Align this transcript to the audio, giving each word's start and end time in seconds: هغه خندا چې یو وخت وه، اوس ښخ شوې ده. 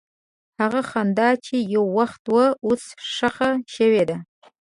هغه 0.61 0.81
خندا 0.89 1.29
چې 1.45 1.55
یو 1.75 1.85
وخت 1.97 2.21
وه، 2.33 2.45
اوس 2.67 2.83
ښخ 3.13 3.37
شوې 3.75 4.03
ده. 4.09 4.17